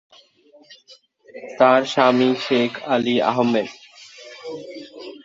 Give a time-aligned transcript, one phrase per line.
[1.59, 3.69] তার স্বামী শেখ আলী আহম্মেদ।